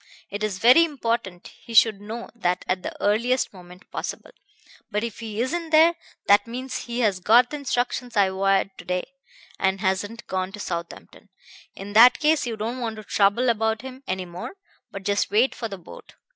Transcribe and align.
It 0.31 0.43
is 0.43 0.57
very 0.57 0.83
important 0.83 1.51
he 1.63 1.75
should 1.75 2.01
know 2.01 2.31
that 2.33 2.65
at 2.67 2.81
the 2.81 2.99
earliest 2.99 3.53
moment 3.53 3.91
possible. 3.91 4.31
But 4.89 5.03
if 5.03 5.19
he 5.19 5.39
isn't 5.39 5.69
there, 5.69 5.93
that 6.25 6.47
means 6.47 6.75
he 6.85 7.01
has 7.01 7.19
got 7.19 7.51
the 7.51 7.57
instructions 7.57 8.17
I 8.17 8.31
wired 8.31 8.75
to 8.79 8.85
day, 8.85 9.11
and 9.59 9.79
hasn't 9.79 10.25
gone 10.25 10.53
to 10.53 10.59
Southampton. 10.59 11.29
In 11.75 11.93
that 11.93 12.17
case 12.17 12.47
you 12.47 12.57
don't 12.57 12.79
want 12.79 12.95
to 12.95 13.03
trouble 13.03 13.47
about 13.47 13.83
him 13.83 14.01
any 14.07 14.25
more, 14.25 14.55
but 14.89 15.03
just 15.03 15.29
wait 15.29 15.53
for 15.53 15.67
the 15.67 15.77
boat. 15.77 16.15